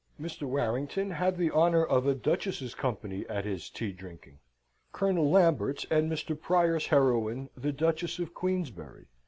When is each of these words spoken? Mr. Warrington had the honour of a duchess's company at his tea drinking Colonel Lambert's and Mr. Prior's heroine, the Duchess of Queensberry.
Mr. 0.19 0.47
Warrington 0.47 1.11
had 1.11 1.37
the 1.37 1.51
honour 1.51 1.85
of 1.85 2.07
a 2.07 2.15
duchess's 2.15 2.73
company 2.73 3.23
at 3.29 3.45
his 3.45 3.69
tea 3.69 3.91
drinking 3.91 4.39
Colonel 4.91 5.29
Lambert's 5.29 5.85
and 5.91 6.11
Mr. 6.11 6.35
Prior's 6.35 6.87
heroine, 6.87 7.51
the 7.55 7.71
Duchess 7.71 8.17
of 8.17 8.33
Queensberry. 8.33 9.05